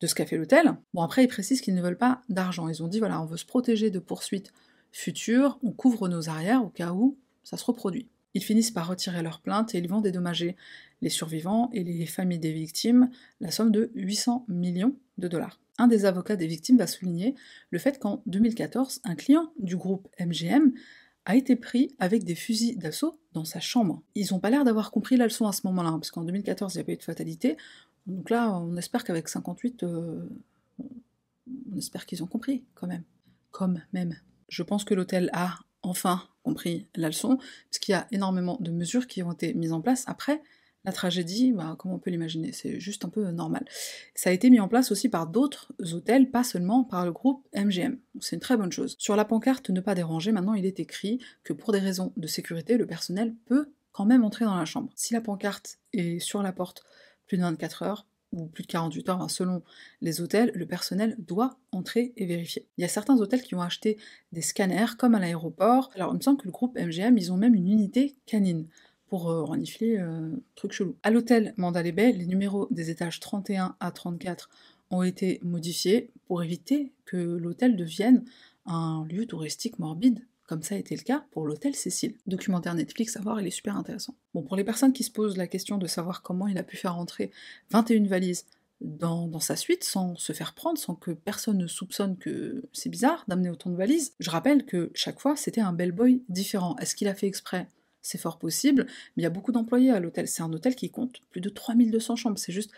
[0.00, 0.76] de ce qu'a fait l'hôtel.
[0.94, 2.68] Bon après ils précisent qu'ils ne veulent pas d'argent.
[2.68, 4.52] Ils ont dit voilà, on veut se protéger de poursuites
[4.92, 8.08] futures, on couvre nos arrières au cas où ça se reproduit.
[8.34, 10.56] Ils finissent par retirer leur plainte et ils vont dédommager
[11.00, 15.60] les survivants et les familles des victimes la somme de 800 millions de dollars.
[15.78, 17.34] Un des avocats des victimes va souligner
[17.70, 20.72] le fait qu'en 2014, un client du groupe MGM
[21.24, 24.02] a été pris avec des fusils d'assaut dans sa chambre.
[24.14, 26.74] Ils n'ont pas l'air d'avoir compris la leçon à ce moment-là, hein, parce qu'en 2014,
[26.74, 27.56] il n'y a pas eu de fatalité.
[28.06, 30.28] Donc là, on espère qu'avec 58, euh,
[31.72, 33.04] on espère qu'ils ont compris, quand même.
[33.50, 34.16] Comme même.
[34.48, 38.70] Je pense que l'hôtel a enfin compris la leçon, parce qu'il y a énormément de
[38.70, 40.42] mesures qui ont été mises en place après
[40.84, 43.64] la tragédie, bah, comme on peut l'imaginer, c'est juste un peu normal.
[44.14, 47.46] Ça a été mis en place aussi par d'autres hôtels, pas seulement par le groupe
[47.54, 47.98] MGM.
[48.20, 48.96] C'est une très bonne chose.
[48.98, 52.26] Sur la pancarte Ne pas déranger, maintenant il est écrit que pour des raisons de
[52.26, 54.90] sécurité, le personnel peut quand même entrer dans la chambre.
[54.94, 56.84] Si la pancarte est sur la porte
[57.26, 59.62] plus de 24 heures, ou plus de 48 heures, hein, selon
[60.00, 62.66] les hôtels, le personnel doit entrer et vérifier.
[62.76, 63.98] Il y a certains hôtels qui ont acheté
[64.32, 65.90] des scanners, comme à l'aéroport.
[65.94, 68.66] Alors, il me semble que le groupe MGM, ils ont même une unité canine
[69.08, 70.96] pour euh, renifler euh, trucs chelous.
[71.02, 74.50] À l'hôtel Mandalay Bay, les numéros des étages 31 à 34
[74.90, 78.24] ont été modifiés pour éviter que l'hôtel devienne
[78.66, 82.14] un lieu touristique morbide comme ça a été le cas pour l'hôtel Cécile.
[82.26, 84.16] Documentaire Netflix à voir, il est super intéressant.
[84.32, 86.78] Bon, pour les personnes qui se posent la question de savoir comment il a pu
[86.78, 87.30] faire rentrer
[87.70, 88.46] 21 valises
[88.80, 93.24] dans, sa suite sans se faire prendre, sans que personne ne soupçonne que c'est bizarre
[93.28, 94.14] d'amener autant de valises.
[94.20, 96.76] Je rappelle que chaque fois, c'était un bellboy différent.
[96.78, 97.68] Est-ce qu'il a fait exprès?
[98.00, 100.28] C'est fort possible, mais il y a beaucoup d'employés à l'hôtel.
[100.28, 102.70] C'est un hôtel qui compte plus de 3200 chambres, c'est juste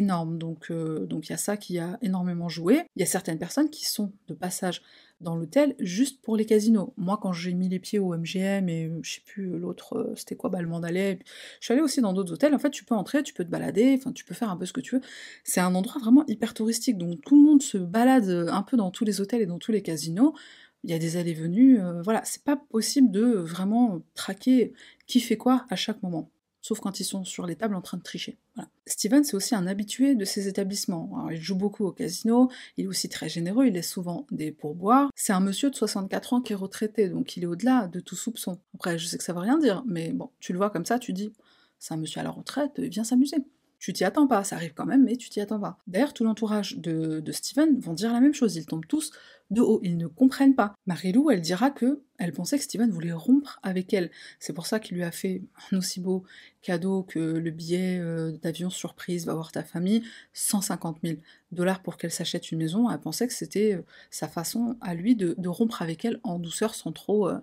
[0.00, 2.82] Donc euh, donc il y a ça qui a énormément joué.
[2.96, 4.82] Il y a certaines personnes qui sont de passage
[5.20, 6.92] dans l'hôtel juste pour les casinos.
[6.96, 10.14] Moi, quand j'ai mis les pieds au MGM et euh, je sais plus l'autre, euh,
[10.16, 11.16] c'était quoi, bah, le je
[11.60, 12.54] suis allée aussi dans d'autres hôtels.
[12.54, 14.66] En fait, tu peux entrer, tu peux te balader, enfin, tu peux faire un peu
[14.66, 15.02] ce que tu veux.
[15.44, 18.90] C'est un endroit vraiment hyper touristique, donc tout le monde se balade un peu dans
[18.90, 20.34] tous les hôtels et dans tous les casinos.
[20.82, 24.74] Il y a des allées venues, voilà, c'est pas possible de vraiment traquer
[25.06, 26.30] qui fait quoi à chaque moment
[26.64, 28.38] sauf quand ils sont sur les tables en train de tricher.
[28.86, 31.28] Steven, c'est aussi un habitué de ces établissements.
[31.30, 35.10] il joue beaucoup au casino, il est aussi très généreux, il laisse souvent des pourboires.
[35.14, 38.16] C'est un monsieur de 64 ans qui est retraité, donc il est au-delà de tout
[38.16, 38.58] soupçon.
[38.74, 40.98] Après, je sais que ça veut rien dire, mais bon, tu le vois comme ça,
[40.98, 41.34] tu dis,
[41.78, 43.44] c'est un monsieur à la retraite, il vient s'amuser.
[43.84, 45.76] Tu t'y attends pas, ça arrive quand même, mais tu t'y attends pas.
[45.86, 49.12] D'ailleurs, tout l'entourage de, de Steven vont dire la même chose, ils tombent tous
[49.50, 50.74] de haut, ils ne comprennent pas.
[50.86, 54.10] Marilou, elle dira que elle pensait que Steven voulait rompre avec elle.
[54.38, 56.24] C'est pour ça qu'il lui a fait un aussi beau
[56.62, 61.18] cadeau que le billet euh, d'avion surprise va voir ta famille, 150 000
[61.52, 62.90] dollars pour qu'elle s'achète une maison.
[62.90, 66.74] Elle pensait que c'était euh, sa façon à lui de, rompre avec elle en douceur
[66.74, 67.38] sans trop, euh,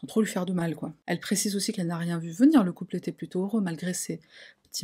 [0.00, 0.92] sans trop lui faire de mal, quoi.
[1.06, 4.20] Elle précise aussi qu'elle n'a rien vu venir, le couple était plutôt heureux malgré ses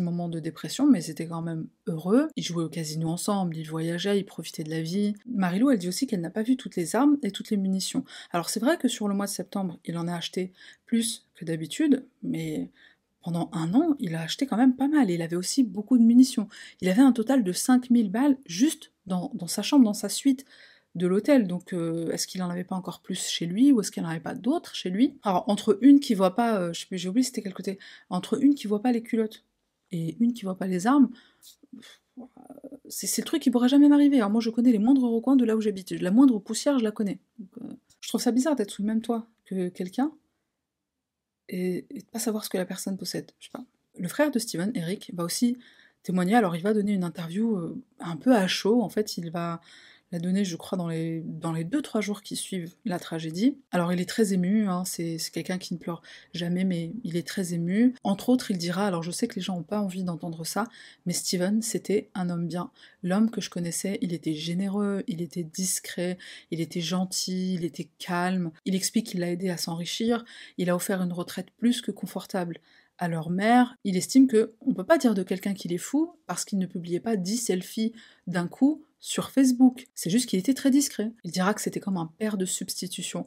[0.01, 2.29] moment de dépression, mais c'était quand même heureux.
[2.37, 5.15] Ils jouaient au casino ensemble, ils voyageaient, ils profitaient de la vie.
[5.27, 8.05] Marilou, elle dit aussi qu'elle n'a pas vu toutes les armes et toutes les munitions.
[8.31, 10.53] Alors c'est vrai que sur le mois de septembre, il en a acheté
[10.87, 12.71] plus que d'habitude, mais
[13.23, 15.11] pendant un an, il a acheté quand même pas mal.
[15.11, 16.49] il avait aussi beaucoup de munitions.
[16.81, 20.45] Il avait un total de 5000 balles juste dans, sa chambre, dans sa suite
[20.95, 21.47] de l'hôtel.
[21.47, 24.09] Donc, euh, est-ce qu'il en avait pas encore plus chez lui ou est-ce qu'il en
[24.09, 25.19] avait pas d'autres chez lui?
[25.23, 27.79] Alors, entre une qui voit pas, euh, je j'ai oublié c'était quel côté,
[28.11, 29.45] entre une qui voit pas les culottes
[29.91, 31.11] et une qui voit pas les armes,
[32.89, 34.17] c'est le truc qui pourrait jamais m'arriver.
[34.17, 36.85] Alors moi je connais les moindres recoins de là où j'habite, la moindre poussière je
[36.85, 37.19] la connais.
[37.63, 40.13] Euh, je trouve ça bizarre d'être sous le même toit que quelqu'un
[41.49, 43.31] et, de pas savoir ce que la personne possède.
[43.39, 43.65] Je sais pas.
[43.99, 45.59] Le frère de Steven, Eric, va aussi
[46.03, 46.35] témoigner.
[46.35, 48.83] Alors il va donner une interview euh, un peu à chaud.
[48.83, 49.61] En fait, il va
[50.13, 53.57] l'a donné, je crois, dans les, dans les deux, trois jours qui suivent la tragédie.
[53.71, 56.03] Alors il est très ému, hein, c'est quelqu'un qui ne pleure
[56.35, 57.95] jamais, mais il est très ému.
[58.05, 60.65] Entre autres, il dira, alors je sais que les gens n'ont pas envie d'entendre ça,
[61.07, 62.71] mais Steven, c'était un homme bien.
[63.03, 66.19] L'homme que je connaissais, il était généreux, il était discret,
[66.51, 68.53] il était gentil, il était calme.
[68.67, 70.25] Il explique qu'il l'a aidé à s'enrichir,
[70.59, 72.61] il a offert une retraite plus que confortable
[72.99, 76.15] à leur mère, il estime que on peut pas dire de quelqu'un qu'il est fou
[76.27, 77.93] parce qu'il ne publiait pas 10 selfies
[78.29, 79.89] d'un coup sur Facebook.
[79.95, 81.11] C'est juste qu'il était très discret.
[81.25, 83.27] Il dira que c'était comme un père de substitution.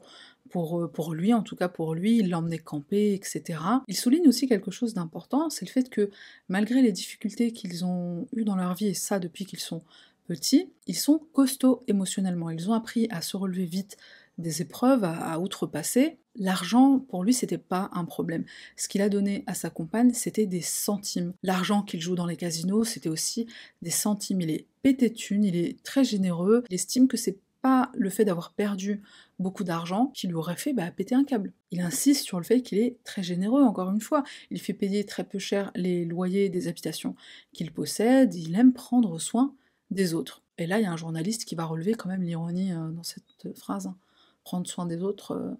[0.50, 3.60] Pour, euh, pour lui, en tout cas pour lui, il l'emmenait camper, etc.
[3.88, 6.08] Il souligne aussi quelque chose d'important, c'est le fait que
[6.48, 9.82] malgré les difficultés qu'ils ont eues dans leur vie, et ça depuis qu'ils sont
[10.26, 12.50] petits, ils sont costauds émotionnellement.
[12.50, 13.96] Ils ont appris à se relever vite
[14.38, 16.18] des épreuves à, outrepasser.
[16.38, 18.44] L'argent, pour lui, c'était pas un problème.
[18.76, 21.32] Ce qu'il a donné à sa compagne, c'était des centimes.
[21.42, 23.46] L'argent qu'il joue dans les casinos, c'était aussi
[23.82, 24.40] des centimes.
[24.42, 26.64] Il est pété de thunes, il est très généreux.
[26.68, 29.02] Il estime que c'est pas le fait d'avoir perdu
[29.38, 31.52] beaucoup d'argent qui lui aurait fait bah, péter un câble.
[31.70, 34.22] Il insiste sur le fait qu'il est très généreux, encore une fois.
[34.50, 37.16] Il fait payer très peu cher les loyers des habitations
[37.52, 39.54] qu'il possède, il aime prendre soin
[39.90, 40.42] des autres.
[40.58, 43.02] Et là, il y a un journaliste qui va relever quand même l'ironie euh, dans
[43.02, 43.86] cette phrase.
[43.86, 43.96] Hein
[44.46, 45.56] prendre soin des autres,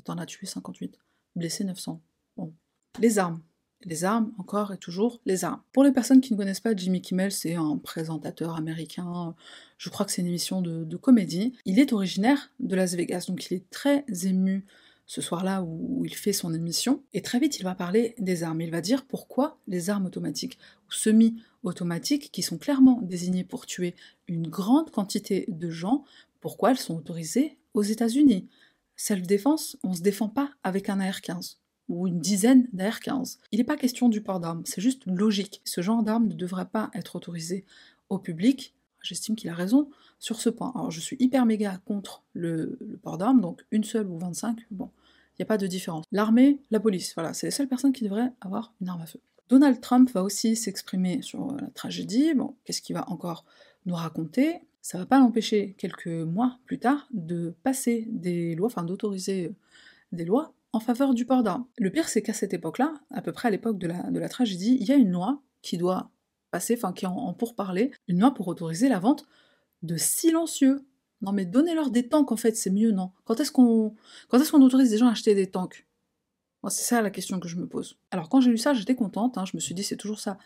[0.00, 0.98] t'en as tué 58,
[1.36, 2.00] blessé 900.
[2.36, 2.52] Bon.
[2.98, 3.40] Les armes.
[3.84, 5.62] Les armes, encore et toujours, les armes.
[5.72, 9.34] Pour les personnes qui ne connaissent pas Jimmy Kimmel, c'est un présentateur américain,
[9.78, 11.54] je crois que c'est une émission de, comédie.
[11.64, 14.66] Il est originaire de Las Vegas, donc il est très ému
[15.06, 18.60] ce soir-là où il fait son émission, et très vite il va parler des armes.
[18.60, 20.58] Il va dire pourquoi les armes automatiques
[20.88, 23.96] ou semi-automatiques, qui sont clairement désignées pour tuer
[24.28, 26.04] une grande quantité de gens,
[26.40, 28.46] pourquoi elles sont autorisées aux États-Unis.
[29.00, 31.56] Self-défense, on se défend pas avec un AR-15
[31.88, 33.38] ou une dizaine d'AR-15.
[33.50, 35.62] Il n'est pas question du port d'armes, c'est juste logique.
[35.64, 37.64] Ce genre d'armes ne devrait pas être autorisé
[38.10, 38.74] au public.
[39.02, 40.70] J'estime qu'il a raison sur ce point.
[40.74, 44.90] Alors je suis hyper méga contre le, port d'armes, donc une seule ou 25, bon,
[45.30, 46.04] il n'y a pas de différence.
[46.12, 49.20] L'armée, la police, voilà, c'est les seules personnes qui devraient avoir une arme à feu.
[49.48, 52.34] Donald Trump va aussi s'exprimer sur la tragédie.
[52.34, 53.46] Bon, qu'est-ce qu'il va encore
[53.86, 54.60] nous raconter?
[54.82, 59.54] Ça va pas l'empêcher, quelques mois plus tard, de passer des lois, enfin d'autoriser euh,
[60.12, 61.66] des lois en faveur du port d'armes.
[61.78, 64.86] Le pire, c'est qu'à cette époque-là, à peu près à l'époque de la, tragédie, il
[64.86, 66.10] y a une loi qui doit
[66.50, 69.26] passer, enfin qui est en, pour parler, une loi pour autoriser la vente
[69.82, 70.86] de silencieux.
[71.22, 73.10] Non mais donnez-leur des tanks en fait, c'est mieux, non?
[73.24, 73.92] Quand est-ce qu'on
[74.62, 75.86] autorise des gens à acheter des tanks?
[76.68, 77.98] C'est ça la question que je me pose.
[78.10, 80.38] Alors quand j'ai lu ça, j'étais contente, hein, je me suis dit c'est toujours ça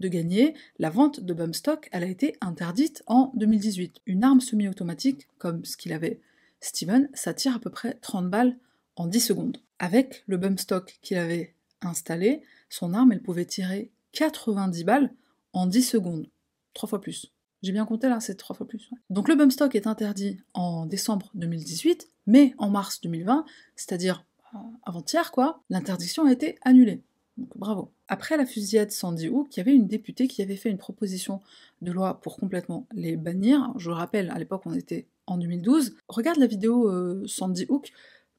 [0.00, 4.00] de gagner, la vente de bumstock, elle a été interdite en 2018.
[4.06, 6.20] Une arme semi-automatique, comme ce qu'il avait
[6.60, 8.56] Steven, ça tire à peu près 30 balles
[8.96, 9.58] en 10 secondes.
[9.78, 15.12] Avec le bumstock qu'il avait installé, son arme, elle pouvait tirer 90 balles
[15.52, 16.28] en 10 secondes.
[16.74, 17.32] Trois fois plus.
[17.62, 18.90] J'ai bien compté là, c'est trois fois plus.
[19.08, 23.44] Donc le bumstock est interdit en décembre 2018, mais en mars 2020,
[23.76, 24.24] c'est-à-dire
[24.54, 27.02] euh, avant-hier quoi, l'interdiction a été annulée.
[27.36, 27.92] Donc bravo.
[28.12, 31.40] Après la fusillade Sandy Hook, il y avait une députée qui avait fait une proposition
[31.80, 33.72] de loi pour complètement les bannir.
[33.78, 35.96] Je le rappelle, à l'époque on était en 2012.
[36.08, 37.90] Regarde la vidéo euh, Sandy Hook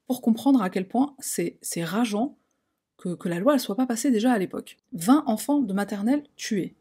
[0.06, 2.38] pour comprendre à quel point c'est rageant
[2.98, 4.76] que, que, la loi ne soit pas passée déjà à l'époque.
[4.92, 6.76] 20 enfants de maternelle tués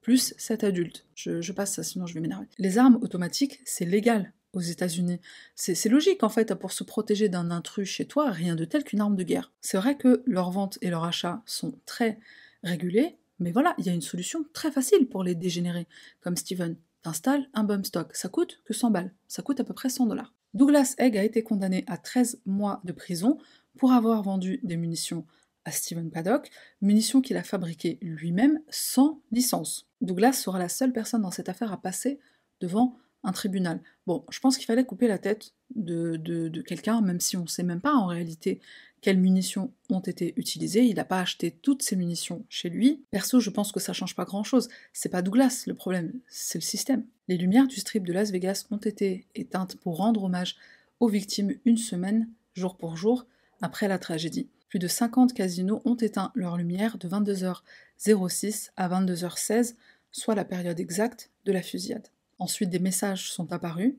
[0.00, 1.06] plus 7 adultes.
[1.14, 2.48] Je, passe ça, sinon je vais m'énerver.
[2.58, 5.20] Les armes automatiques, c'est légal aux États-Unis.
[5.54, 9.00] C'est logique en fait, pour se protéger d'un intrus chez toi, rien de tel qu'une
[9.00, 9.52] arme de guerre.
[9.60, 12.18] C'est vrai que leur vente et leur achat sont très
[12.62, 15.86] régulés, mais voilà, il y a une solution très facile pour les dégénérer,
[16.20, 16.76] comme Steven.
[17.02, 20.06] T'installes un bump stock, ça coûte que 100 balles, ça coûte à peu près 100
[20.06, 20.34] dollars.
[20.54, 23.38] Douglas Egg a été condamné à 13 mois de prison
[23.76, 25.24] pour avoir vendu des munitions
[25.64, 29.86] à Stephen Paddock, munitions qu'il a fabriquées lui-même sans licence.
[30.00, 32.18] Douglas sera la seule personne dans cette affaire à passer
[32.60, 33.80] devant un tribunal.
[34.06, 37.48] Bon, je pense qu'il fallait couper la tête de, de, quelqu'un, même si on ne
[37.48, 38.60] sait même pas en réalité
[39.00, 40.84] quelles munitions ont été utilisées.
[40.84, 43.04] Il n'a pas acheté toutes ces munitions chez lui.
[43.10, 44.68] Perso, je pense que ça change pas grand-chose.
[44.92, 47.04] C'est pas Douglas le problème, c'est le système.
[47.28, 50.56] Les lumières du strip de Las Vegas ont été éteintes pour rendre hommage
[51.00, 53.26] aux victimes une semaine, jour pour jour,
[53.60, 54.48] après la tragédie.
[54.68, 59.76] Plus de 50 casinos ont éteint leur lumière de 22h06 à 22h16,
[60.10, 62.08] soit la période exacte de la fusillade.
[62.38, 63.94] Ensuite, des messages sont apparus.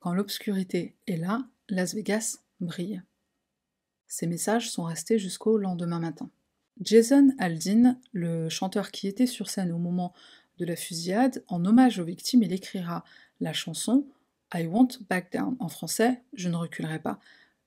[0.00, 3.02] Quand l'obscurité est là, Las Vegas brille.
[4.08, 6.30] Ces messages sont restés jusqu'au lendemain matin.
[6.80, 10.12] Jason Aldean, le chanteur qui était sur scène au moment
[10.58, 13.04] de la fusillade, en hommage aux victimes, il écrira
[13.40, 14.06] la chanson
[14.54, 15.56] I Won't Back Down.
[15.60, 17.18] En français, je ne reculerai pas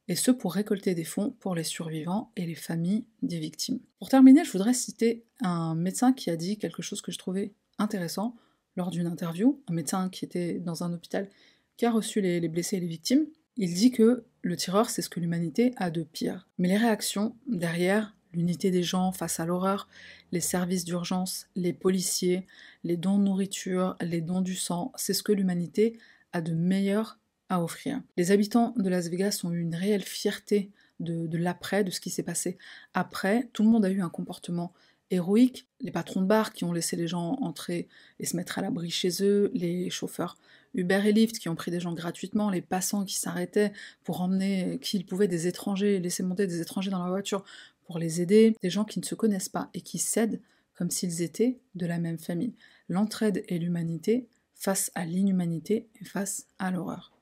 [0.08, 3.80] et ce pour récolter des fonds pour les survivants et les familles des victimes.
[4.00, 7.54] Pour terminer, je voudrais citer un médecin qui a dit quelque chose que je trouvais
[7.80, 8.36] intéressant
[8.76, 11.30] lors d'une interview, un médecin qui était dans un hôpital
[11.78, 13.26] qui a reçu les, blessés et les victimes.
[13.58, 16.48] Il dit que le tireur, c'est ce que l'humanité a de pire.
[16.58, 19.88] Mais les réactions derrière, l'unité des gens face à l'horreur,
[20.32, 22.46] les services d'urgence, les policiers,
[22.84, 25.98] les dons de nourriture, les dons du sang, c'est ce que l'humanité
[26.34, 27.18] a de meilleur
[27.50, 28.02] à offrir.
[28.18, 32.10] Les habitants de Las Vegas ont eu une réelle fierté de, l'après, de ce qui
[32.10, 32.58] s'est passé
[32.94, 33.50] après.
[33.54, 34.74] Tout le monde a eu un comportement
[35.12, 35.68] héroïque.
[35.82, 37.88] Les patrons de bar qui ont laissé les gens entrer
[38.20, 40.38] et se mettre à l'abri chez eux, les chauffeurs
[40.76, 43.72] Uber et Lyft qui ont pris des gens gratuitement, les passants qui s'arrêtaient
[44.04, 47.44] pour emmener qu'ils pouvaient des étrangers, laisser monter des étrangers dans la voiture
[47.86, 50.42] pour les aider, des gens qui ne se connaissent pas et qui cèdent
[50.74, 52.54] comme s'ils étaient de la même famille.
[52.90, 57.14] L'entraide et l'humanité face à l'inhumanité et face à l'horreur.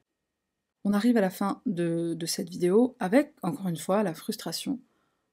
[0.84, 4.80] On arrive à la fin de, cette vidéo avec, encore une fois, la frustration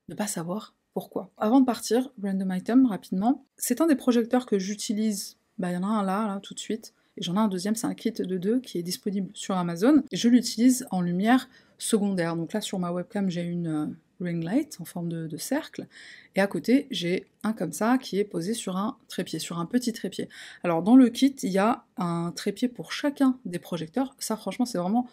[0.09, 1.31] de ne pas savoir pourquoi?
[1.37, 5.77] Avant de partir, random item rapidement, c'est un des projecteurs que j'utilise, bah, il y
[5.77, 7.95] en a un là, là, tout de suite, et j'en ai un deuxième, c'est un
[7.95, 11.49] kit de deux qui est disponible sur Amazon, je l'utilise en lumière
[11.79, 12.37] secondaire.
[12.37, 13.87] Donc là, sur ma webcam, j'ai une euh,
[14.21, 15.87] ring light en forme de, cercle,
[16.35, 19.67] et à côté, j'ai un comme ça qui est posé sur un trépied, sur un
[19.67, 20.29] petit trépied.
[20.65, 24.15] Alors dans le kit, il y a un trépied pour chacun des projecteurs.
[24.19, 25.09] Ça, franchement, c'est vraiment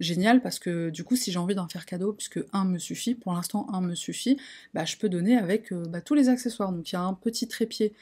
[0.00, 3.14] génial parce que du coup, si j'ai envie d'en faire cadeau, puisque un me suffit,
[3.14, 4.38] pour l'instant un me suffit,
[4.74, 6.72] bah, je peux donner avec euh, bah, tous les accessoires.
[6.72, 7.92] Donc il y a un petit trépied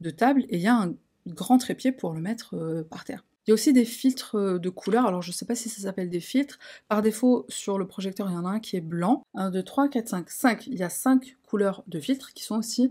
[0.00, 0.94] de table et il y a un
[1.26, 3.24] grand trépied pour le mettre euh, par terre.
[3.46, 5.68] Il y a aussi des filtres euh, de couleur, alors je ne sais pas si
[5.68, 6.58] ça s'appelle des filtres.
[6.88, 9.22] Par défaut, sur le projecteur, il y en a un qui est blanc.
[9.34, 10.30] 1, 2, 3, 4, 5.
[10.30, 10.66] 5.
[10.68, 12.90] Il y a 5 couleurs de filtres qui sont aussi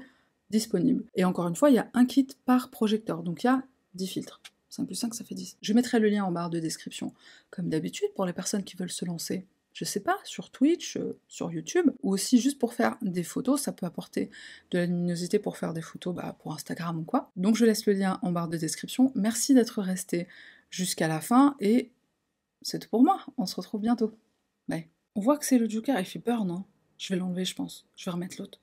[0.49, 1.05] disponibles.
[1.15, 3.63] Et encore une fois, il y a un kit par projecteur, donc il y a
[3.95, 4.41] 10 filtres.
[4.71, 5.57] 5 plus 5, ça fait 10.
[5.61, 7.13] Je mettrai le lien en barre de description,
[7.49, 9.45] comme d'habitude, pour les personnes qui veulent se lancer.
[9.73, 13.61] Je sais pas, sur Twitch, euh, sur YouTube, ou aussi juste pour faire des photos,
[13.61, 14.29] ça peut apporter
[14.71, 17.31] de la luminosité pour faire des photos bah, pour Instagram ou quoi.
[17.35, 19.11] Donc je laisse le lien en barre de description.
[19.15, 20.27] Merci d'être resté
[20.69, 21.91] jusqu'à la fin, et
[22.61, 23.25] c'est tout pour moi.
[23.37, 24.17] On se retrouve bientôt.
[24.67, 24.87] Bye.
[25.15, 26.63] On voit que c'est le Joker, il fait peur, non?
[26.97, 27.85] Je vais l'enlever, je pense.
[27.97, 28.61] Je vais remettre l'autre.